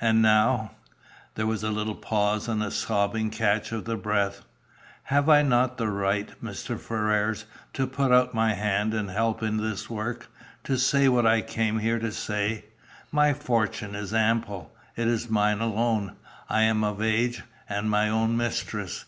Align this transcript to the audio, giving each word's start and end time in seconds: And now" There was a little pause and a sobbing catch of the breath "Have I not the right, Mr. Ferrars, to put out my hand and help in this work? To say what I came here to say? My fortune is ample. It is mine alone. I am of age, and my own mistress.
And 0.00 0.20
now" 0.20 0.72
There 1.36 1.46
was 1.46 1.62
a 1.62 1.70
little 1.70 1.94
pause 1.94 2.48
and 2.48 2.64
a 2.64 2.70
sobbing 2.72 3.30
catch 3.30 3.70
of 3.70 3.84
the 3.84 3.94
breath 3.96 4.42
"Have 5.04 5.28
I 5.28 5.42
not 5.42 5.78
the 5.78 5.86
right, 5.86 6.28
Mr. 6.42 6.76
Ferrars, 6.80 7.44
to 7.74 7.86
put 7.86 8.10
out 8.10 8.34
my 8.34 8.54
hand 8.54 8.92
and 8.92 9.08
help 9.08 9.40
in 9.40 9.58
this 9.58 9.88
work? 9.88 10.26
To 10.64 10.76
say 10.78 11.08
what 11.08 11.26
I 11.28 11.42
came 11.42 11.78
here 11.78 12.00
to 12.00 12.10
say? 12.10 12.64
My 13.12 13.32
fortune 13.32 13.94
is 13.94 14.12
ample. 14.12 14.74
It 14.96 15.06
is 15.06 15.30
mine 15.30 15.60
alone. 15.60 16.16
I 16.48 16.62
am 16.62 16.82
of 16.82 17.00
age, 17.00 17.44
and 17.68 17.88
my 17.88 18.08
own 18.08 18.36
mistress. 18.36 19.04